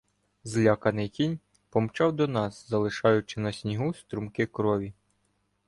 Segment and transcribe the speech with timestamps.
[0.43, 1.39] Зляканий кінь
[1.69, 4.93] помчав до нас, залишаючи на снігу струмки крові.